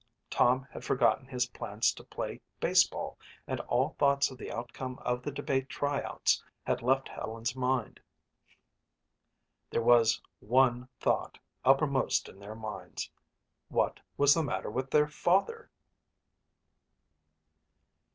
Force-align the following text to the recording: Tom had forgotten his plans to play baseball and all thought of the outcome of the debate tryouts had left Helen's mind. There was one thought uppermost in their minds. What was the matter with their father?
Tom 0.31 0.63
had 0.71 0.83
forgotten 0.83 1.27
his 1.27 1.45
plans 1.45 1.93
to 1.93 2.03
play 2.03 2.41
baseball 2.59 3.19
and 3.45 3.59
all 3.59 3.89
thought 3.99 4.31
of 4.31 4.39
the 4.39 4.51
outcome 4.51 4.97
of 5.05 5.21
the 5.21 5.31
debate 5.31 5.69
tryouts 5.69 6.43
had 6.63 6.81
left 6.81 7.07
Helen's 7.07 7.55
mind. 7.55 7.99
There 9.69 9.83
was 9.83 10.19
one 10.39 10.89
thought 10.99 11.37
uppermost 11.63 12.27
in 12.27 12.39
their 12.39 12.55
minds. 12.55 13.11
What 13.69 13.99
was 14.17 14.33
the 14.33 14.41
matter 14.41 14.71
with 14.71 14.89
their 14.89 15.07
father? 15.07 15.69